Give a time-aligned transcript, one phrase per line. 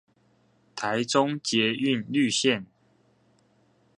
[0.75, 2.65] 台中捷運綠綫